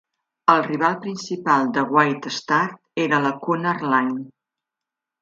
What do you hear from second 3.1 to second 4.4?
la Cunard Line.